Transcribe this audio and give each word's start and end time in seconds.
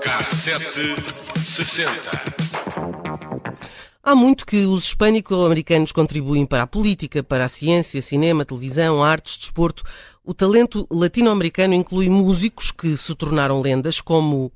Cassete 0.00 0.94
60. 1.46 1.88
Há 4.02 4.14
muito 4.14 4.44
que 4.44 4.64
os 4.66 4.84
hispânico-americanos 4.84 5.92
contribuem 5.92 6.44
para 6.44 6.64
a 6.64 6.66
política, 6.66 7.22
para 7.22 7.46
a 7.46 7.48
ciência, 7.48 8.02
cinema, 8.02 8.44
televisão, 8.44 9.02
artes, 9.02 9.38
desporto. 9.38 9.82
O 10.24 10.34
talento 10.34 10.86
latino-americano 10.90 11.74
inclui 11.74 12.10
músicos 12.10 12.70
que 12.70 12.96
se 12.96 13.14
tornaram 13.14 13.62
lendas, 13.62 14.00
como 14.00 14.52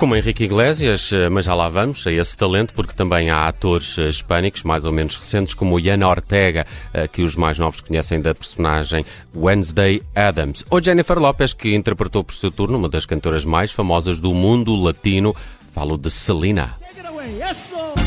Como 0.00 0.16
Henrique 0.16 0.44
Iglesias, 0.44 1.12
eh, 1.12 1.28
mas 1.28 1.44
já 1.44 1.54
lá 1.54 1.68
vamos 1.68 2.06
a 2.06 2.10
esse 2.10 2.34
talento, 2.34 2.72
porque 2.72 2.94
também 2.94 3.28
há 3.28 3.46
atores 3.46 3.98
eh, 3.98 4.08
hispânicos 4.08 4.62
mais 4.62 4.86
ou 4.86 4.92
menos 4.92 5.14
recentes, 5.14 5.52
como 5.52 5.78
Ian 5.78 6.08
Ortega, 6.08 6.66
eh, 6.94 7.06
que 7.06 7.20
os 7.20 7.36
mais 7.36 7.58
novos 7.58 7.82
conhecem 7.82 8.18
da 8.18 8.34
personagem 8.34 9.04
Wednesday 9.36 10.02
Adams, 10.14 10.64
ou 10.70 10.82
Jennifer 10.82 11.18
Lopez, 11.18 11.52
que 11.52 11.74
interpretou 11.74 12.24
por 12.24 12.34
seu 12.34 12.50
turno 12.50 12.78
uma 12.78 12.88
das 12.88 13.04
cantoras 13.04 13.44
mais 13.44 13.72
famosas 13.72 14.18
do 14.18 14.32
mundo 14.32 14.74
latino. 14.74 15.36
Falo 15.70 15.98
de 15.98 16.10
Selena. 16.10 16.76
Cada 16.96 17.99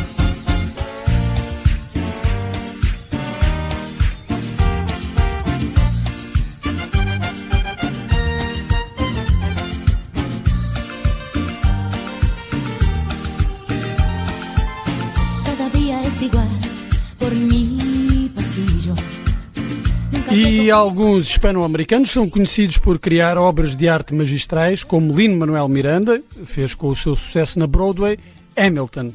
E 20.31 20.71
alguns 20.71 21.29
hispano-americanos 21.29 22.09
são 22.09 22.29
conhecidos 22.29 22.77
por 22.77 22.97
criar 22.97 23.37
obras 23.37 23.75
de 23.75 23.87
arte 23.87 24.13
magistrais, 24.13 24.83
como 24.83 25.15
Lin-Manuel 25.15 25.67
Miranda, 25.67 26.21
fez 26.45 26.73
com 26.73 26.87
o 26.87 26.95
seu 26.95 27.15
sucesso 27.15 27.59
na 27.59 27.67
Broadway, 27.67 28.17
Hamilton. 28.55 29.11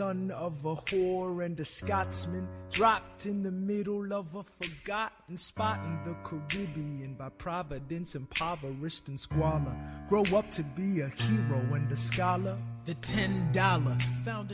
Son 0.00 0.30
of 0.30 0.64
a 0.64 0.74
whore 0.74 1.44
and 1.44 1.60
a 1.60 1.64
Scotsman, 1.64 2.48
dropped 2.70 3.26
in 3.26 3.42
the 3.42 3.50
middle 3.50 4.14
of 4.14 4.34
a 4.34 4.42
forgotten 4.42 5.36
spot 5.36 5.78
in 5.84 5.98
the 6.06 6.16
Caribbean 6.24 7.12
by 7.18 7.28
providence 7.28 8.14
impoverished 8.14 9.08
and 9.08 9.20
squalor, 9.20 9.76
grow 10.08 10.24
up 10.34 10.50
to 10.52 10.62
be 10.62 11.02
a 11.02 11.08
hero 11.10 11.58
and 11.74 11.92
a 11.92 11.96
scholar? 11.96 12.56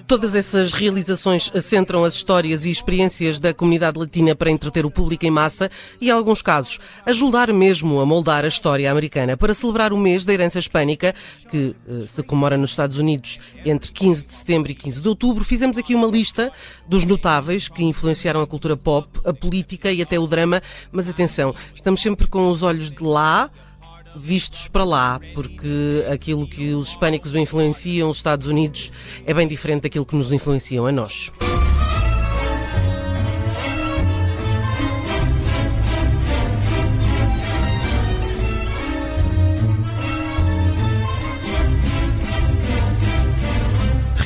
Todas 0.06 0.34
essas 0.34 0.72
realizações 0.72 1.50
centram 1.62 2.04
as 2.04 2.14
histórias 2.14 2.64
e 2.64 2.70
experiências 2.70 3.38
da 3.38 3.54
comunidade 3.54 3.98
latina 3.98 4.34
para 4.34 4.50
entreter 4.50 4.84
o 4.84 4.90
público 4.90 5.24
em 5.24 5.30
massa 5.30 5.70
e, 6.00 6.08
em 6.08 6.10
alguns 6.10 6.42
casos, 6.42 6.78
ajudar 7.06 7.52
mesmo 7.52 8.00
a 8.00 8.06
moldar 8.06 8.44
a 8.44 8.48
história 8.48 8.90
americana. 8.90 9.36
Para 9.36 9.54
celebrar 9.54 9.92
o 9.92 9.96
mês 9.96 10.24
da 10.24 10.32
herança 10.32 10.58
hispânica, 10.58 11.14
que 11.50 11.74
eh, 11.88 12.00
se 12.00 12.22
comemora 12.22 12.58
nos 12.58 12.70
Estados 12.70 12.98
Unidos 12.98 13.38
entre 13.64 13.92
15 13.92 14.26
de 14.26 14.34
setembro 14.34 14.72
e 14.72 14.74
15 14.74 15.00
de 15.00 15.08
outubro, 15.08 15.44
fizemos 15.44 15.78
aqui 15.78 15.94
uma 15.94 16.08
lista 16.08 16.52
dos 16.88 17.06
notáveis 17.06 17.68
que 17.68 17.84
influenciaram 17.84 18.40
a 18.40 18.46
cultura 18.46 18.76
pop, 18.76 19.08
a 19.24 19.32
política 19.32 19.92
e 19.92 20.02
até 20.02 20.18
o 20.18 20.26
drama. 20.26 20.60
Mas 20.90 21.08
atenção, 21.08 21.54
estamos 21.74 22.02
sempre 22.02 22.26
com 22.26 22.50
os 22.50 22.62
olhos 22.62 22.90
de 22.90 23.02
lá 23.02 23.50
vistos 24.18 24.68
para 24.68 24.84
lá, 24.84 25.20
porque 25.34 26.04
aquilo 26.10 26.46
que 26.46 26.74
os 26.74 26.88
hispânicos 26.88 27.34
influenciam, 27.34 28.10
os 28.10 28.18
Estados 28.18 28.46
Unidos, 28.46 28.92
é 29.24 29.34
bem 29.34 29.46
diferente 29.46 29.82
daquilo 29.82 30.06
que 30.06 30.16
nos 30.16 30.32
influenciam 30.32 30.86
a 30.86 30.92
nós. 30.92 31.30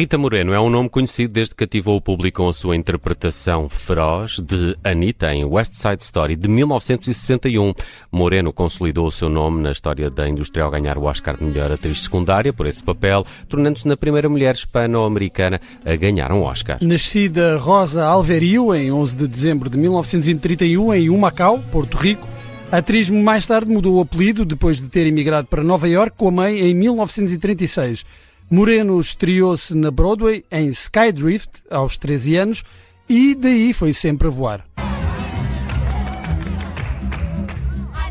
Rita 0.00 0.16
Moreno 0.16 0.54
é 0.54 0.58
um 0.58 0.70
nome 0.70 0.88
conhecido 0.88 1.34
desde 1.34 1.54
que 1.54 1.66
cativou 1.66 1.94
o 1.94 2.00
público 2.00 2.42
com 2.42 2.48
a 2.48 2.54
sua 2.54 2.74
interpretação 2.74 3.68
feroz 3.68 4.38
de 4.38 4.74
Anita 4.82 5.30
em 5.34 5.44
West 5.44 5.74
Side 5.74 6.02
Story 6.02 6.36
de 6.36 6.48
1961. 6.48 7.74
Moreno 8.10 8.50
consolidou 8.50 9.08
o 9.08 9.10
seu 9.10 9.28
nome 9.28 9.62
na 9.62 9.72
história 9.72 10.08
da 10.08 10.26
indústria 10.26 10.64
ao 10.64 10.70
ganhar 10.70 10.96
o 10.96 11.02
Oscar 11.02 11.36
de 11.36 11.44
melhor 11.44 11.70
atriz 11.70 12.00
secundária 12.00 12.50
por 12.50 12.66
esse 12.66 12.82
papel, 12.82 13.26
tornando-se 13.46 13.86
na 13.86 13.94
primeira 13.94 14.26
mulher 14.26 14.54
hispano-americana 14.54 15.60
a 15.84 15.94
ganhar 15.96 16.32
um 16.32 16.44
Oscar. 16.44 16.78
Nascida 16.80 17.58
Rosa 17.58 18.02
Alverio 18.02 18.74
em 18.74 18.90
11 18.90 19.14
de 19.14 19.28
dezembro 19.28 19.68
de 19.68 19.76
1931 19.76 20.94
em 20.94 21.10
Humacao, 21.10 21.58
Porto 21.70 21.98
Rico, 21.98 22.26
a 22.72 22.78
atriz 22.78 23.10
mais 23.10 23.46
tarde 23.46 23.70
mudou 23.70 23.96
o 23.96 24.00
apelido 24.00 24.46
depois 24.46 24.80
de 24.80 24.88
ter 24.88 25.06
emigrado 25.06 25.46
para 25.46 25.62
Nova 25.62 25.86
York 25.86 26.16
com 26.16 26.28
a 26.28 26.30
mãe 26.30 26.58
em 26.58 26.72
1936. 26.72 28.06
Moreno 28.52 28.98
estreou-se 28.98 29.72
na 29.76 29.92
Broadway 29.92 30.44
em 30.50 30.66
Skydrift 30.66 31.62
aos 31.70 31.96
13 31.96 32.36
anos 32.36 32.64
e 33.08 33.36
daí 33.36 33.72
foi 33.72 33.92
sempre 33.92 34.26
a 34.26 34.30
voar. 34.30 34.66
I 34.76 34.82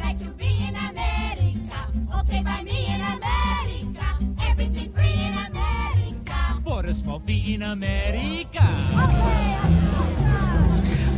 like 0.01 0.23
to 7.03 7.19
be 7.19 7.53
in 7.53 7.61
America. 7.61 9.38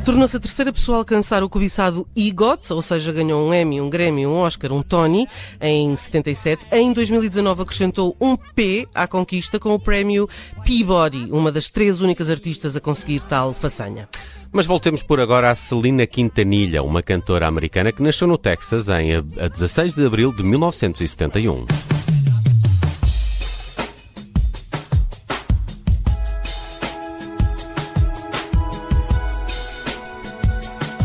Tornou-se 0.04 0.36
a 0.36 0.40
terceira 0.40 0.74
pessoa 0.74 0.98
a 0.98 1.00
alcançar 1.00 1.44
o 1.44 1.50
cobiçado 1.50 2.08
EGOT, 2.16 2.74
ou 2.74 2.82
seja, 2.82 3.12
ganhou 3.12 3.48
um 3.48 3.54
Emmy, 3.54 3.80
um 3.80 3.88
Grammy, 3.88 4.26
um 4.26 4.34
Oscar, 4.34 4.74
um 4.74 4.82
Tony, 4.82 5.28
em 5.62 5.96
77. 5.96 6.68
Em 6.72 6.92
2019 6.92 7.62
acrescentou 7.62 8.18
um 8.20 8.36
P 8.36 8.88
à 8.96 9.06
conquista 9.06 9.60
com 9.60 9.76
o 9.76 9.80
prémio 9.80 10.28
Peabody, 10.66 11.28
uma 11.30 11.52
das 11.52 11.70
três 11.70 12.02
únicas 12.02 12.32
artistas 12.32 12.76
a 12.76 12.82
conseguir 12.82 13.22
tal 13.22 13.54
façanha. 13.54 14.10
Mas 14.52 14.66
voltemos 14.66 15.04
por 15.04 15.20
agora 15.20 15.52
a 15.52 15.56
Selena 15.56 16.08
Quintanilha, 16.08 16.82
uma 16.82 17.04
cantora 17.04 17.48
americana 17.48 17.92
que 17.92 18.02
nasceu 18.02 18.28
no 18.28 18.40
Texas 18.40 18.88
em 18.90 19.14
a 19.14 19.20
a 19.46 19.48
16 19.48 19.94
de 19.94 20.04
abril 20.04 20.34
de 20.34 20.42
1971. 20.44 21.91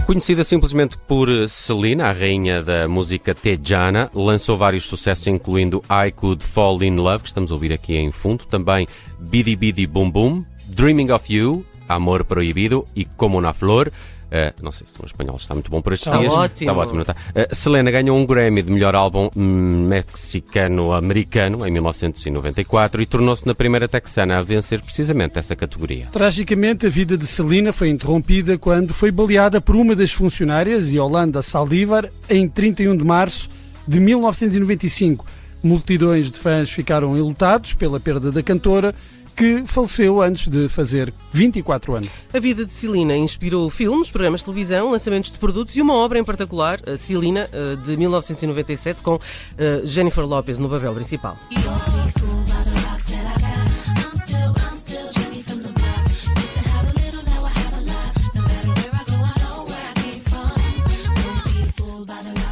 Conhecida 0.07 0.45
simplesmente 0.45 0.97
por 0.97 1.29
Selena, 1.49 2.07
a 2.07 2.13
rainha 2.13 2.63
da 2.63 2.87
música 2.87 3.35
tejana, 3.35 4.09
lançou 4.15 4.57
vários 4.57 4.87
sucessos, 4.87 5.27
incluindo 5.27 5.83
I 5.91 6.13
Could 6.13 6.45
Fall 6.45 6.81
in 6.85 6.95
Love, 6.95 7.25
que 7.25 7.29
estamos 7.29 7.51
a 7.51 7.55
ouvir 7.55 7.73
aqui 7.73 7.97
em 7.97 8.13
fundo, 8.13 8.47
também 8.47 8.87
Bidi 9.19 9.57
Bidi 9.57 9.85
Boom 9.85 10.09
Boom, 10.09 10.45
Dreaming 10.69 11.11
of 11.11 11.35
You, 11.35 11.67
Amor 11.89 12.23
Proibido 12.23 12.85
e 12.95 13.05
Como 13.05 13.41
na 13.41 13.53
Flor. 13.53 13.91
Eh, 14.31 14.53
não 14.61 14.73
sei 14.73 14.87
se 14.87 14.95
o 14.95 14.99
meu 15.03 15.07
espanhol 15.07 15.37
está 15.37 15.55
muito 15.55 15.71
bom 15.71 15.81
por 15.81 15.93
estes 15.93 16.09
Está 16.09 16.19
dias. 16.19 16.33
ótimo. 16.33 16.71
Está 16.71 16.81
ótimo, 16.83 17.01
está? 17.03 17.17
Eh, 17.35 17.49
Selena 17.53 17.91
ganhou 17.91 18.17
um 18.17 18.27
Grammy 18.27 18.63
de 18.63 18.73
melhor 18.73 18.95
álbum 18.95 19.31
hum, 19.37 19.87
mexicano-americano 19.89 21.67
em 21.67 21.71
1994 21.71 23.03
e 23.03 23.07
tornou-se 23.07 23.47
na 23.47 23.55
primeira 23.55 23.89
texana 23.89 24.39
a 24.39 24.43
vencer 24.43 24.81
precisamente 24.81 25.39
essa 25.39 25.55
categoria. 25.55 26.09
Tragicamente, 26.13 26.87
a 26.87 26.91
vida 26.91 27.17
de 27.17 27.27
Celina 27.27 27.73
foi 27.73 27.89
interrompida 27.89 28.59
quando 28.59 28.93
foi 28.93 29.11
baleada 29.11 29.61
por 29.61 29.77
uma 29.77 29.95
das 29.95 30.13
funcionárias, 30.13 30.93
Yolanda 30.93 31.43
Saldívar, 31.43 32.11
em 32.29 32.49
31 32.49 32.97
de 32.97 33.05
março 33.05 33.49
de 33.87 34.01
1995. 34.01 35.25
Multidões 35.63 36.31
de 36.31 36.39
fãs 36.39 36.71
ficaram 36.71 37.17
enlutados 37.17 37.75
pela 37.75 37.99
perda 37.99 38.31
da 38.31 38.43
cantora, 38.43 38.95
que 39.37 39.65
faleceu 39.67 40.23
antes 40.23 40.49
de 40.49 40.69
fazer 40.69 41.13
24 41.31 41.97
anos. 41.97 42.09
A 42.33 42.41
vida 42.41 42.65
de 42.65 42.73
Celina 42.73 43.17
inspirou 43.17 43.69
filmes, 43.69 44.11
programas 44.11 44.41
de 44.41 44.47
televisão, 44.47 44.91
lançamentos 44.91 45.31
de 45.31 45.39
produtos 45.39 45.77
e 45.77 45.83
uma 45.83 45.95
obra 45.95 46.19
em 46.19 46.25
particular, 46.25 46.81
a 46.89 46.97
Celina, 46.97 47.49
eh, 47.53 47.77
de 47.85 47.97
1997, 47.97 49.03
com 49.03 49.21
eh, 49.59 49.83
Jennifer 49.85 50.25
Lopez 50.25 50.59
no 50.59 50.69
papel 50.69 50.95
principal. 50.95 51.37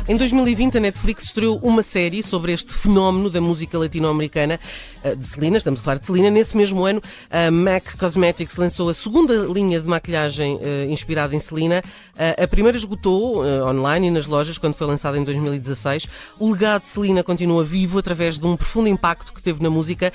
Em 0.07 0.19
2020, 0.19 0.77
a 0.77 0.81
Netflix 0.81 1.25
estreou 1.25 1.59
uma 1.63 1.83
série 1.83 2.23
sobre 2.23 2.53
este 2.53 2.71
fenómeno 2.75 3.31
da 3.31 3.41
música 3.41 3.79
latino-americana 3.79 4.61
eh, 5.03 5.15
de 5.15 5.25
Celina, 5.25 5.57
estamos 5.57 5.81
a 5.81 5.83
falar 5.83 5.97
de 5.97 6.05
Celina. 6.05 6.31
Nesse 6.31 6.55
mesmo 6.55 6.85
ano, 6.85 7.01
a 7.31 7.51
MAC 7.51 7.97
Cosmetics 7.97 8.57
lançou 8.59 8.91
a 8.91 8.93
segunda 8.93 9.33
linha 9.47 9.81
de 9.81 9.89
maquilhagem 9.89 10.59
eh, 10.61 10.85
inspirada 10.91 11.35
em 11.35 11.41
Celina. 11.41 11.83
Eh, 12.19 12.45
a 12.45 12.47
primeira 12.47 12.77
esgotou 12.77 13.43
online 13.67 14.09
e 14.09 14.11
nas 14.11 14.27
lojas 14.27 14.59
quando 14.59 14.75
foi 14.75 14.87
lançada 14.87 15.17
em 15.17 15.25
2016. 15.25 16.07
O 16.39 16.53
legado 16.53 16.83
de 16.83 16.89
Celina 16.89 17.25
continua 17.25 17.65
vivo 17.65 17.99
através 17.99 18.39
de 18.39 18.47
um 18.47 18.59
profundo 18.59 18.91
impacto 18.91 19.33
que 19.33 19.43
teve 19.43 19.63
na 19.63 19.71
música. 19.71 20.13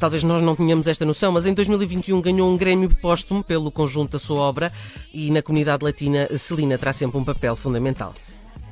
Talvez 0.00 0.24
nós 0.24 0.40
não 0.40 0.56
tenhamos 0.56 0.86
esta 0.86 1.04
noção, 1.04 1.30
mas 1.30 1.44
em 1.44 1.52
2021 1.52 2.22
ganhou 2.22 2.50
um 2.50 2.56
Grêmio 2.56 2.88
póstumo 3.02 3.44
pelo 3.44 3.70
conjunto 3.70 4.12
da 4.12 4.18
sua 4.18 4.40
obra 4.40 4.72
e 5.12 5.30
na 5.30 5.42
comunidade 5.42 5.84
latina, 5.84 6.26
Celina 6.38 6.78
terá 6.78 6.94
sempre 6.94 7.18
um 7.18 7.24
papel 7.24 7.54
fundamental. 7.54 8.14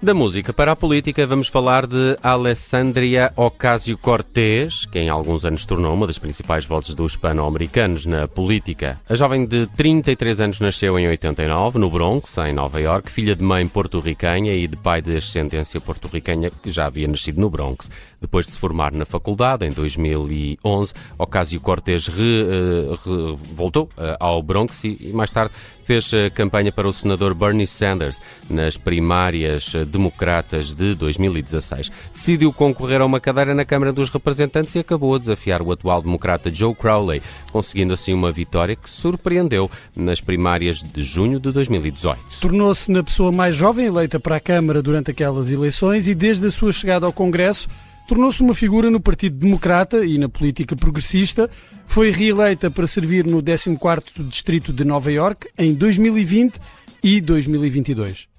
Da 0.05 0.13
música 0.13 0.53
para 0.53 0.73
a 0.73 0.77
política, 0.77 1.27
vamos 1.27 1.49
falar 1.49 1.87
de 1.87 2.19
Alessandria 2.23 3.33
Ocasio-Cortez, 3.35 4.85
que 4.85 4.99
em 4.99 5.09
alguns 5.09 5.47
anos 5.47 5.65
tornou 5.65 5.95
uma 5.95 6.07
das 6.07 6.19
principais 6.19 6.67
vozes 6.67 6.93
dos 6.93 7.13
hispano-americanos 7.13 8.05
na 8.05 8.29
política. 8.29 9.01
A 9.09 9.15
jovem 9.15 9.47
de 9.47 9.67
33 9.69 10.41
anos 10.43 10.61
nasceu 10.61 10.99
em 10.99 11.09
89, 11.09 11.79
no 11.79 11.89
Bronx, 11.89 12.37
em 12.37 12.53
Nova 12.53 12.79
York, 12.79 13.11
filha 13.11 13.35
de 13.35 13.43
mãe 13.43 13.67
porto-ricanha 13.67 14.53
e 14.53 14.67
de 14.67 14.77
pai 14.77 15.01
de 15.01 15.17
ascendência 15.17 15.81
porto-ricanha, 15.81 16.51
que 16.51 16.71
já 16.71 16.85
havia 16.85 17.09
nascido 17.09 17.41
no 17.41 17.49
Bronx. 17.49 17.91
Depois 18.21 18.47
de 18.47 18.53
se 18.53 18.59
formar 18.59 18.93
na 18.93 19.07
faculdade, 19.07 19.67
em 19.67 19.71
2011, 19.71 20.93
Ocasio-Cortez 21.17 22.09
eh, 22.09 23.33
voltou 23.55 23.89
eh, 23.97 24.17
ao 24.21 24.43
Bronx 24.43 24.85
e, 24.85 24.99
e 25.01 25.13
mais 25.15 25.31
tarde 25.31 25.55
fez 25.85 26.13
eh, 26.13 26.31
campanha 26.31 26.73
para 26.73 26.89
o 26.89 26.93
senador 26.93 27.35
Bernie 27.35 27.67
Sanders 27.67 28.21
nas 28.49 28.77
primárias 28.79 29.73
democratas 29.95 30.75
de 30.75 30.95
2016. 30.95 31.91
Decidiu 32.13 32.53
concorrer 32.53 33.01
a 33.01 33.07
uma 33.07 33.21
cadeira 33.21 33.55
na 33.55 33.65
Câmara 33.65 33.93
dos 33.93 34.11
Representantes 34.11 34.75
e 34.75 34.81
acabou 34.81 35.15
a 35.15 35.19
desafiar 35.19 35.63
o 35.63 35.73
atual 35.73 36.03
democrata 36.03 36.53
Joe 36.53 36.75
Crowley, 36.75 37.23
conseguindo 37.51 37.95
assim 37.95 38.13
uma 38.13 38.31
vitória 38.31 38.77
que 38.77 38.91
surpreendeu 38.91 39.71
nas 39.97 40.21
primárias 40.21 40.83
de 40.83 41.03
junho 41.03 41.41
de 41.41 41.51
2018. 41.53 42.41
Tornou-se 42.41 42.91
na 42.91 43.03
pessoa 43.03 43.33
mais 43.33 43.57
jovem 43.57 43.87
eleita 43.87 44.21
para 44.21 44.37
a 44.37 44.41
Câmara 44.41 44.83
durante 44.83 45.11
aquelas 45.11 45.51
eleições 45.51 46.07
e 46.09 46.15
desde 46.15 46.47
a 46.47 46.51
sua 46.51 46.73
chegada 46.73 47.07
ao 47.07 47.13
Congresso 47.13 47.69
tornou-se 48.07 48.43
uma 48.43 48.55
figura 48.55 48.91
no 48.91 49.01
Partido 49.01 49.37
Democrata 49.39 50.05
e 50.05 50.19
na 50.19 50.29
política 50.29 50.77
progressista. 50.77 51.49
Foi 51.87 52.11
reeleita 52.11 52.71
para 52.71 52.87
servir 52.87 53.27
no 53.27 53.43
14º 53.43 54.29
Distrito 54.29 54.73
de 54.73 54.85
Nova 54.85 55.11
York 55.11 55.49
em 55.59 55.75
2020 55.75 56.61
e 57.03 57.21
2022. 57.21 58.34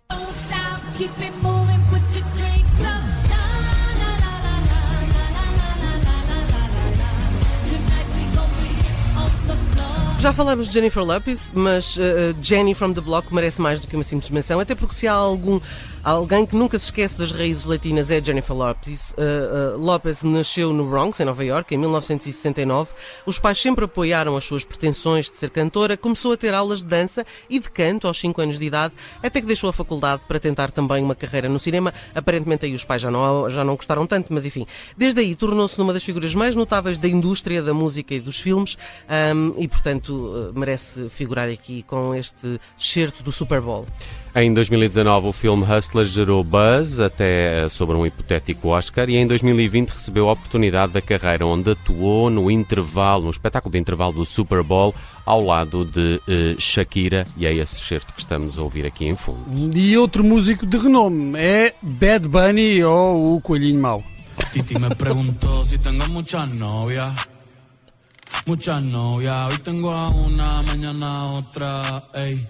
Já 10.25 10.33
falámos 10.33 10.67
de 10.67 10.73
Jennifer 10.73 11.03
Lopez, 11.03 11.51
mas 11.53 11.97
uh, 11.97 12.01
uh, 12.01 12.35
Jenny 12.41 12.73
from 12.73 12.93
the 12.93 13.01
Block 13.01 13.31
merece 13.31 13.61
mais 13.61 13.79
do 13.79 13.87
que 13.87 13.95
uma 13.95 14.03
simples 14.03 14.31
menção, 14.31 14.59
até 14.59 14.73
porque 14.73 14.95
se 14.95 15.05
há 15.07 15.13
algum 15.13 15.59
alguém 16.05 16.45
que 16.45 16.55
nunca 16.55 16.77
se 16.77 16.85
esquece 16.85 17.17
das 17.17 17.31
raízes 17.31 17.65
latinas 17.65 18.11
é 18.11 18.23
Jennifer 18.23 18.55
Lopez. 18.55 19.11
Uh, 19.11 19.75
uh, 19.75 19.77
Lopez 19.77 20.21
nasceu 20.21 20.71
no 20.71 20.87
Bronx, 20.87 21.19
em 21.19 21.25
Nova 21.25 21.43
York, 21.43 21.73
em 21.73 21.77
1969. 21.79 22.91
Os 23.25 23.39
pais 23.39 23.59
sempre 23.59 23.85
apoiaram 23.85 24.37
as 24.37 24.43
suas 24.43 24.63
pretensões 24.63 25.29
de 25.31 25.35
ser 25.35 25.49
cantora. 25.49 25.97
Começou 25.97 26.33
a 26.33 26.37
ter 26.37 26.53
aulas 26.53 26.79
de 26.79 26.85
dança 26.85 27.25
e 27.49 27.59
de 27.59 27.71
canto 27.71 28.07
aos 28.07 28.19
5 28.19 28.39
anos 28.39 28.59
de 28.59 28.65
idade, 28.67 28.93
até 29.23 29.41
que 29.41 29.47
deixou 29.47 29.69
a 29.69 29.73
faculdade 29.73 30.21
para 30.27 30.39
tentar 30.39 30.69
também 30.69 31.03
uma 31.03 31.15
carreira 31.15 31.49
no 31.49 31.59
cinema. 31.59 31.91
Aparentemente 32.13 32.67
aí 32.67 32.75
os 32.75 32.85
pais 32.85 33.01
já 33.01 33.09
não, 33.09 33.49
já 33.49 33.63
não 33.63 33.75
gostaram 33.75 34.05
tanto, 34.05 34.31
mas 34.31 34.45
enfim. 34.45 34.67
Desde 34.95 35.19
aí 35.21 35.35
tornou-se 35.35 35.77
numa 35.79 35.91
das 35.91 36.03
figuras 36.03 36.35
mais 36.35 36.55
notáveis 36.55 36.99
da 36.99 37.07
indústria 37.07 37.63
da 37.63 37.73
música 37.73 38.13
e 38.13 38.19
dos 38.19 38.39
filmes 38.39 38.77
um, 39.35 39.55
e, 39.57 39.67
portanto, 39.67 40.11
uh, 40.11 40.57
merece 40.57 41.09
figurar 41.09 41.49
aqui 41.49 41.81
com 41.83 42.13
este 42.13 42.59
certo 42.77 43.23
do 43.23 43.31
Super 43.31 43.59
Bowl. 43.59 43.87
Em 44.37 44.53
2019, 44.53 45.27
o 45.27 45.31
filme 45.31 45.63
Hustler 45.63 46.05
gerou 46.05 46.43
buzz 46.43 46.99
até 46.99 47.63
eh, 47.63 47.69
sobre 47.69 47.95
um 47.95 48.05
hipotético 48.05 48.67
Oscar 48.67 49.09
e 49.09 49.15
em 49.15 49.25
2020 49.25 49.91
recebeu 49.91 50.27
a 50.27 50.33
oportunidade 50.33 50.91
da 50.91 51.01
carreira 51.01 51.45
onde 51.45 51.71
atuou 51.71 52.29
no 52.29 52.51
intervalo, 52.51 53.23
no 53.23 53.29
espetáculo 53.29 53.71
de 53.71 53.79
intervalo 53.79 54.11
do 54.11 54.25
Super 54.25 54.61
Bowl 54.61 54.93
ao 55.25 55.39
lado 55.39 55.85
de 55.85 56.19
eh, 56.27 56.55
Shakira 56.59 57.25
e 57.37 57.45
é 57.45 57.53
esse 57.53 57.79
certo 57.79 58.13
que 58.13 58.19
estamos 58.19 58.59
a 58.59 58.61
ouvir 58.61 58.85
aqui 58.85 59.05
em 59.05 59.15
fundo. 59.15 59.39
E 59.73 59.97
outro 59.97 60.21
músico 60.21 60.65
de 60.65 60.77
renome 60.79 61.39
é 61.39 61.73
Bad 61.81 62.27
Bunny 62.27 62.83
ou 62.83 63.37
o 63.37 63.39
Coelhinho 63.39 63.79
Mau. 63.79 64.03
Titi 64.51 64.77
me 64.77 64.93
preguntó 64.95 65.63
si 65.63 65.77
tengo 65.77 66.09
muchas 66.09 66.49
novias. 66.49 67.13
Muchas 68.45 68.83
novias. 68.83 69.53
Hoy 69.53 69.59
tengo 69.59 69.91
a 69.91 70.09
una, 70.09 70.61
mañana 70.61 71.19
a 71.19 71.25
otra. 71.39 72.03
Ey. 72.13 72.45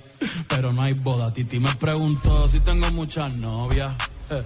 Pero 0.47 0.73
no 0.73 0.81
hay 0.81 0.93
boda. 0.93 1.31
Titi 1.31 1.59
me 1.59 1.73
preguntó 1.75 2.47
si 2.47 2.59
tengo 2.59 2.89
muchas 2.91 3.33
novias. 3.35 3.93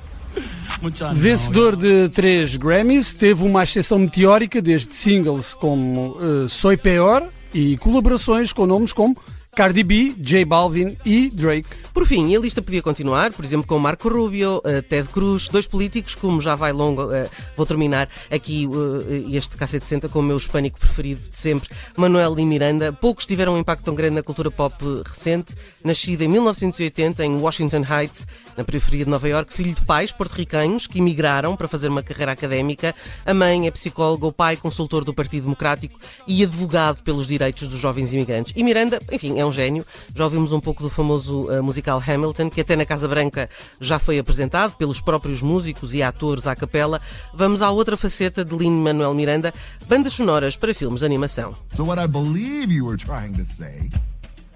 Vencedor 1.13 1.75
de 1.75 2.07
três 2.09 2.55
Grammys, 2.55 3.15
teve 3.15 3.43
uma 3.43 3.63
ascensão 3.63 3.99
meteórica 3.99 4.61
desde 4.61 4.93
singles 4.93 5.53
como 5.53 6.15
eh, 6.21 6.47
Soy 6.47 6.77
Peor 6.77 7.23
e 7.53 7.75
colaborações 7.77 8.53
com 8.53 8.65
nomes 8.65 8.93
como 8.93 9.17
Cardi 9.59 9.83
B, 9.83 10.15
J 10.17 10.45
Balvin 10.45 10.95
e 11.03 11.29
Drake. 11.29 11.67
Por 11.93 12.07
fim, 12.07 12.33
a 12.33 12.39
lista 12.39 12.61
podia 12.61 12.81
continuar, 12.81 13.33
por 13.33 13.43
exemplo, 13.43 13.67
com 13.67 13.77
Marco 13.77 14.07
Rubio, 14.07 14.61
eh, 14.63 14.81
Ted 14.81 15.09
Cruz, 15.09 15.49
dois 15.49 15.67
políticos, 15.67 16.15
como 16.15 16.39
já 16.39 16.55
vai 16.55 16.71
longo, 16.71 17.11
eh, 17.11 17.29
vou 17.57 17.65
terminar 17.65 18.07
aqui 18.31 18.65
eh, 18.65 19.35
este 19.35 19.57
K760 19.57 20.07
com 20.07 20.19
o 20.19 20.23
meu 20.23 20.37
hispânico 20.37 20.79
preferido 20.79 21.29
de 21.29 21.35
sempre, 21.35 21.67
Manuel 21.97 22.39
e 22.39 22.45
Miranda. 22.45 22.93
Poucos 22.93 23.25
tiveram 23.25 23.55
um 23.55 23.57
impacto 23.57 23.83
tão 23.83 23.93
grande 23.93 24.15
na 24.15 24.23
cultura 24.23 24.49
pop 24.49 24.75
recente. 25.05 25.53
Nascido 25.83 26.21
em 26.21 26.29
1980 26.29 27.25
em 27.25 27.35
Washington 27.35 27.83
Heights, 27.83 28.25
na 28.55 28.63
periferia 28.63 29.03
de 29.03 29.11
Nova 29.11 29.27
York, 29.27 29.53
filho 29.53 29.73
de 29.73 29.81
pais 29.81 30.09
porto-ricanhos 30.09 30.87
que 30.87 30.99
emigraram 30.99 31.57
para 31.57 31.67
fazer 31.67 31.89
uma 31.89 32.01
carreira 32.01 32.31
académica. 32.31 32.95
A 33.25 33.33
mãe 33.33 33.67
é 33.67 33.71
psicóloga, 33.71 34.25
o 34.25 34.31
pai 34.31 34.55
consultor 34.55 35.03
do 35.03 35.13
Partido 35.13 35.43
Democrático 35.43 35.99
e 36.25 36.43
advogado 36.43 37.03
pelos 37.03 37.27
direitos 37.27 37.67
dos 37.67 37.79
jovens 37.79 38.13
imigrantes. 38.13 38.53
E 38.55 38.63
Miranda, 38.63 39.01
enfim, 39.11 39.37
é 39.37 39.45
um 39.45 39.48
gênio. 39.51 39.85
Já 40.15 40.23
ouvimos 40.25 40.51
um 40.53 40.59
pouco 40.59 40.83
do 40.83 40.89
famoso 40.89 41.45
uh, 41.47 41.63
musical 41.63 42.01
Hamilton, 42.05 42.49
que 42.49 42.61
até 42.61 42.75
na 42.75 42.85
Casa 42.85 43.07
Branca 43.07 43.49
já 43.79 43.99
foi 43.99 44.19
apresentado 44.19 44.75
pelos 44.75 45.01
próprios 45.01 45.41
músicos 45.41 45.93
e 45.93 46.01
atores 46.03 46.47
à 46.47 46.55
capela. 46.55 47.01
Vamos 47.33 47.61
à 47.61 47.69
outra 47.71 47.95
faceta 47.97 48.43
de 48.43 48.55
Lin-Manuel 48.55 49.13
Miranda, 49.13 49.53
bandas 49.87 50.13
sonoras 50.13 50.55
para 50.55 50.73
filmes 50.73 50.99
de 51.01 51.05
animação. 51.05 51.55
So 51.71 51.83
what 51.85 52.01
I 52.01 52.07
believe 52.07 52.73
you 52.73 52.85
were 52.85 52.97
trying 52.97 53.33
to 53.33 53.45
say 53.45 53.89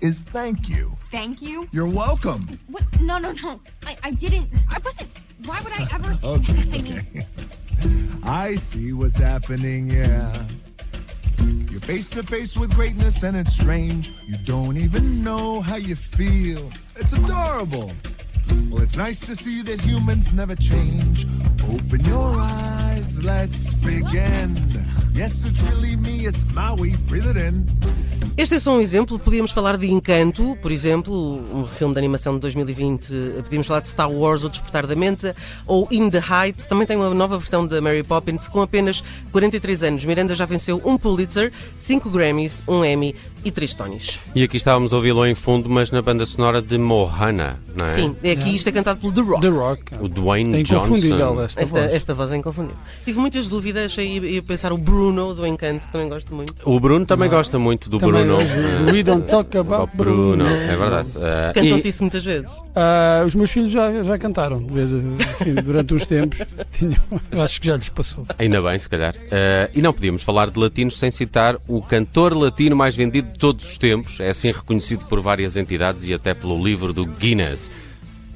is 0.02 0.24
thank 0.34 0.70
you. 0.72 0.98
Thank 1.12 1.42
you. 1.44 1.68
You're 1.72 1.90
welcome. 1.92 2.42
What? 2.70 2.86
No, 3.02 3.18
no, 3.20 3.32
no. 3.32 3.60
I, 3.86 3.96
I 4.04 4.12
didn't. 4.12 4.50
I 4.70 4.80
wasn't. 4.84 5.10
Why 5.46 5.60
would 5.62 5.74
I 5.74 5.88
ever 5.94 6.14
say 6.16 6.28
Okay, 6.28 6.54
that? 6.54 6.68
I 6.68 6.82
mean, 6.82 6.98
okay. 7.04 7.28
I 8.24 8.56
see 8.56 8.94
what's 8.94 9.18
happening, 9.18 9.88
yeah. 9.90 10.46
You're 11.74 11.82
face 11.82 12.08
to 12.10 12.22
face 12.22 12.56
with 12.56 12.72
greatness 12.76 13.24
and 13.24 13.36
it's 13.36 13.54
strange. 13.54 14.12
You 14.28 14.38
don't 14.38 14.78
even 14.78 15.24
know 15.24 15.60
how 15.60 15.78
you 15.78 15.96
feel. 15.96 16.70
It's 16.96 17.14
adorable. 17.14 17.92
Well, 18.70 18.84
it's 18.84 18.96
nice 18.96 19.22
to 19.22 19.36
see 19.36 19.64
that 19.64 19.82
humans 19.82 20.34
never 20.34 20.56
change. 20.56 21.26
Open 21.64 22.06
your 22.06 22.36
eyes, 22.38 23.24
let's 23.24 23.74
begin. 23.74 24.54
Este 28.36 28.56
é 28.56 28.60
só 28.60 28.76
um 28.76 28.82
exemplo. 28.82 29.18
Podíamos 29.18 29.52
falar 29.52 29.78
de 29.78 29.90
Encanto, 29.90 30.58
por 30.62 30.70
exemplo, 30.70 31.14
um 31.56 31.66
filme 31.66 31.94
de 31.94 32.00
animação 32.00 32.34
de 32.34 32.42
2020. 32.42 33.08
Podíamos 33.44 33.66
falar 33.66 33.80
de 33.80 33.88
Star 33.88 34.12
Wars, 34.12 34.44
O 34.44 34.50
Despertar 34.50 34.86
da 34.86 34.98
Mente, 34.98 35.34
ou 35.66 35.88
In 35.90 36.10
the 36.10 36.20
Heights. 36.20 36.66
Também 36.66 36.86
tem 36.86 36.98
uma 36.98 37.14
nova 37.14 37.38
versão 37.38 37.66
da 37.66 37.80
Mary 37.80 38.04
Poppins. 38.04 38.50
Com 38.50 38.62
apenas 38.62 39.02
43 39.32 39.84
anos, 39.84 40.04
Miranda 40.04 40.36
já 40.36 40.46
venceu 40.46 40.82
um 40.84 40.98
Pulitzer, 40.98 41.54
5 41.78 42.10
Grammys, 42.10 42.62
um 42.68 42.84
Emmy 42.84 43.16
e 43.46 43.52
3 43.52 43.74
Tonys. 43.76 44.20
E 44.36 44.44
aqui 44.44 44.58
estávamos 44.58 44.94
a 44.94 44.96
ouvi-lo 44.98 45.26
em 45.26 45.36
fundo, 45.36 45.70
mas 45.70 45.92
na 45.92 46.02
banda 46.02 46.26
sonora 46.26 46.62
de 46.62 46.78
Mohana, 46.78 47.60
não 47.78 47.86
é? 47.86 47.94
Sim, 47.94 48.16
é 48.24 48.32
aqui 48.32 48.56
isto 48.56 48.68
é 48.68 48.72
cantado 48.72 49.00
pelo 49.00 49.12
The 49.14 49.22
Rock. 49.22 49.42
The 49.42 49.48
Rock. 49.50 49.84
O 50.02 50.08
Dwayne 50.08 50.56
É 50.58 50.60
inconfundível 50.62 51.18
Johnson. 51.18 51.42
esta, 51.44 51.62
Esta, 51.62 51.80
voz. 51.82 51.94
esta 51.94 52.14
voz 52.14 52.32
é 52.32 52.38
inconfundível. 52.38 52.78
Tive 53.06 53.20
muitas 53.20 53.48
dúvidas, 53.48 53.86
achei 53.86 54.18
ia 54.20 54.42
pensar 54.44 54.72
o 54.74 54.78
Bruno 54.78 55.34
do 55.34 55.46
Encanto, 55.46 55.86
que 55.88 55.92
também 55.92 56.10
gosto 56.10 56.34
muito. 56.34 56.54
O 56.66 56.80
Bruno 56.80 57.06
também 57.06 57.30
gosta 57.30 57.58
muito 57.60 57.90
do 57.90 57.98
Também 58.00 58.24
Bruno. 58.26 58.42
eh, 58.42 58.92
We 58.92 59.04
don't 59.04 59.28
talk 59.28 59.56
about 59.58 59.92
Bruno, 59.96 60.44
Bruno. 60.44 60.48
é 60.50 60.76
verdade. 60.76 61.10
Eh, 61.16 61.52
Cantam-te 61.54 61.88
e- 61.88 61.90
isso 61.90 62.04
muitas 62.04 62.24
vezes. 62.24 62.50
Ah, 62.76 63.24
os 63.26 63.36
meus 63.36 63.52
filhos 63.52 63.70
já, 63.72 64.04
já 64.04 64.18
cantaram, 64.18 64.62
de 64.64 64.74
vez, 64.74 64.90
assim, 64.94 65.54
durante 65.56 65.94
uns 65.94 66.06
tempos. 66.06 66.40
Tinham, 66.78 66.98
acho 67.44 67.62
que 67.62 67.68
já 67.68 67.76
lhes 67.76 67.90
passou. 67.90 68.26
Ainda 68.40 68.62
bem, 68.62 68.78
se 68.80 68.90
calhar. 68.90 69.16
Eh, 69.32 69.70
e 69.74 69.82
não 69.82 69.94
podíamos 69.94 70.24
falar 70.24 70.50
de 70.50 70.60
latinos 70.60 70.98
sem 70.98 71.12
citar 71.12 71.56
o 71.68 71.82
cantor 71.82 72.34
latino 72.36 72.76
mais 72.76 72.96
vendido 72.96 73.33
de 73.34 73.40
todos 73.40 73.66
os 73.68 73.78
tempos. 73.78 74.20
É 74.20 74.30
assim 74.30 74.52
reconhecido 74.52 75.06
por 75.06 75.20
várias 75.20 75.58
entidades 75.58 76.06
e 76.08 76.14
até 76.14 76.34
pelo 76.34 76.62
livro 76.64 76.94
do 76.94 77.06
Guinness. 77.06 77.72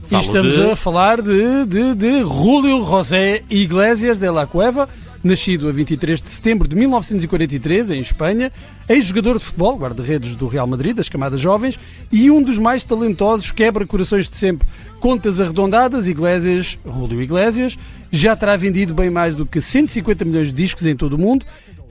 E 0.05 0.09
Falo 0.09 0.23
estamos 0.23 0.55
de- 0.55 0.71
a 0.71 0.75
falar 0.75 1.21
de, 1.21 1.65
de, 1.65 1.95
de 1.95 2.21
Julio 2.23 2.83
José 2.85 3.43
Iglesias 3.49 4.17
de 4.19 4.29
la 4.29 4.47
Cueva, 4.47 4.87
nascido 5.23 5.67
a 5.67 5.71
23 5.73 6.21
de 6.21 6.29
setembro 6.29 6.65
de 6.67 6.75
1943 6.77 7.91
em 7.91 7.99
Espanha, 7.99 8.51
ex-jogador 8.87 9.37
de 9.37 9.43
futebol, 9.43 9.75
guarda-redes 9.77 10.35
do 10.35 10.47
Real 10.47 10.65
Madrid, 10.65 10.95
das 10.95 11.09
camadas 11.09 11.41
jovens, 11.41 11.77
e 12.09 12.31
um 12.31 12.41
dos 12.41 12.57
mais 12.57 12.85
talentosos 12.85 13.51
quebra-corações 13.51 14.29
de 14.29 14.37
sempre. 14.37 14.65
Contas 15.01 15.41
arredondadas, 15.41 16.07
Iglesias, 16.07 16.77
Julio 16.85 17.21
Iglesias, 17.21 17.77
já 18.09 18.33
terá 18.35 18.55
vendido 18.55 18.93
bem 18.93 19.09
mais 19.09 19.35
do 19.35 19.45
que 19.45 19.59
150 19.59 20.23
milhões 20.23 20.47
de 20.47 20.53
discos 20.53 20.85
em 20.85 20.95
todo 20.95 21.13
o 21.13 21.17
mundo, 21.19 21.43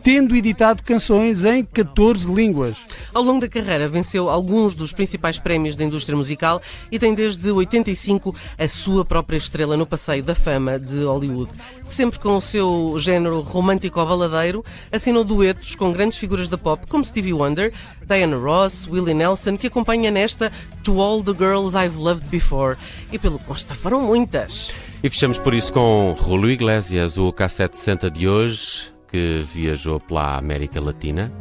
tendo 0.06 0.36
editado 0.36 0.84
canções 0.84 1.44
em 1.44 1.64
14 1.64 2.32
línguas. 2.32 2.76
Ao 3.12 3.24
longo 3.24 3.40
da 3.40 3.48
carreira 3.48 3.88
venceu 3.88 4.30
alguns 4.30 4.72
dos 4.72 4.92
principais 4.92 5.36
prémios 5.36 5.74
da 5.74 5.82
indústria 5.82 6.16
musical 6.16 6.62
e 6.92 6.96
tem 6.96 7.12
desde 7.12 7.50
85 7.50 8.32
a 8.56 8.68
sua 8.68 9.04
própria 9.04 9.36
estrela 9.36 9.76
no 9.76 9.84
passeio 9.84 10.22
da 10.22 10.32
fama 10.32 10.78
de 10.78 11.02
Hollywood. 11.02 11.50
Sempre 11.82 12.20
com 12.20 12.36
o 12.36 12.40
seu 12.40 12.94
género 13.00 13.40
romântico 13.40 13.98
baladeiro, 14.06 14.64
assinou 14.92 15.24
duetos 15.24 15.74
com 15.74 15.92
grandes 15.92 16.18
figuras 16.18 16.48
da 16.48 16.56
pop 16.56 16.86
como 16.86 17.04
Stevie 17.04 17.32
Wonder, 17.32 17.74
Diana 18.06 18.36
Ross, 18.36 18.86
Willie 18.86 19.12
Nelson, 19.12 19.56
que 19.56 19.66
acompanha 19.66 20.12
nesta 20.12 20.52
To 20.84 21.00
All 21.00 21.20
the 21.24 21.34
Girls 21.34 21.76
I've 21.76 21.98
Loved 21.98 22.28
Before. 22.28 22.76
E 23.10 23.18
pelo 23.18 23.40
que 23.40 23.44
consta, 23.46 23.74
foram 23.74 24.02
muitas. 24.02 24.72
E 25.02 25.10
fechamos 25.10 25.36
por 25.36 25.52
isso 25.52 25.72
com 25.72 26.16
Julio 26.16 26.48
Iglesias, 26.48 27.18
o 27.18 27.32
K760 27.32 28.08
de 28.08 28.28
hoje, 28.28 28.95
que 29.08 29.40
viajou 29.42 30.00
pela 30.00 30.36
América 30.36 30.80
Latina. 30.80 31.32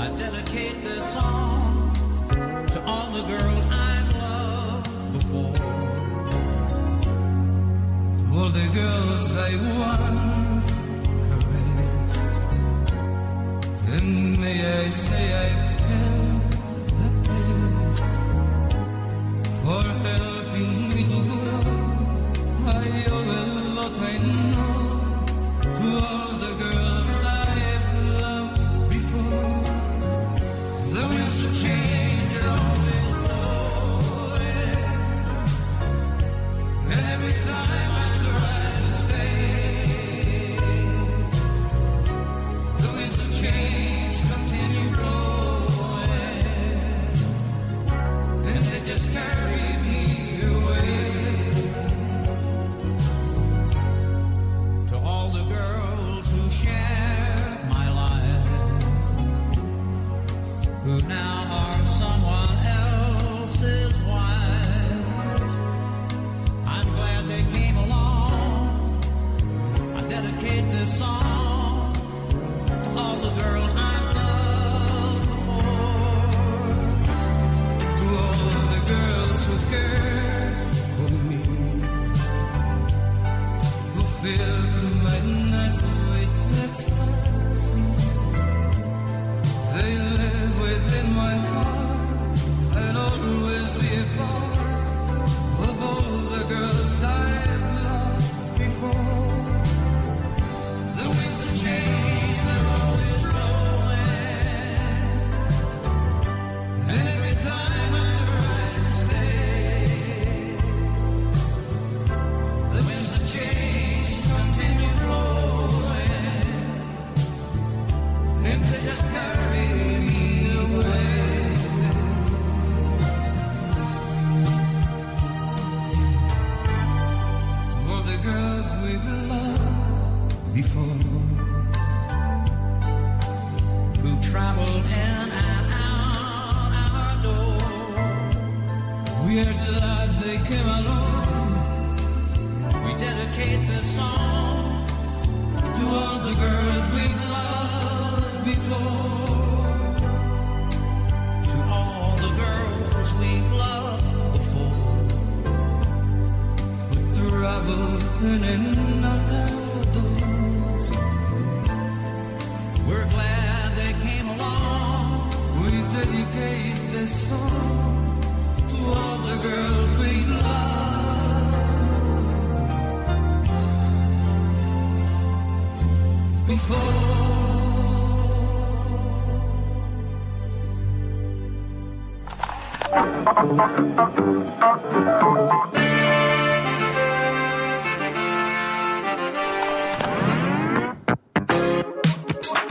I 0.00 0.10
dedicate 0.16 1.02
song 1.02 1.92
to 2.68 2.82
all 2.86 3.10
the 3.10 3.22
girls 3.22 3.66
I've 3.66 3.87
all 8.38 8.50
the 8.50 8.68
girls 8.68 9.34
I 9.36 9.52
once 9.78 10.70
caressed. 11.26 12.22
And 13.94 14.38
may 14.40 14.58
I 14.80 14.90
say 14.90 15.24
I've 15.44 15.80
had 15.90 16.52
the 17.00 17.10
best 17.26 18.10
for 19.62 19.84
helping 20.06 20.74
me 20.94 21.02
to 21.12 21.20
grow. 21.30 21.68
I 22.66 22.86
owe 23.16 23.30
a 23.38 23.44
lot 23.76 23.94
I 24.12 24.16
know 24.52 24.80
to 25.78 25.88
all 26.06 26.32
the 26.44 26.52
girls 26.64 27.14
I've 27.42 27.88
loved 28.22 28.60
before. 28.94 29.62
The 30.94 31.02
winds 31.10 31.38
of 31.46 31.52
change 31.62 32.36
are 32.46 32.60
always 32.68 33.14
blowing, 33.24 34.84
and 36.92 37.02
every 37.14 37.36
time 37.50 37.87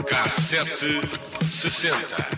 K760. 0.06 2.37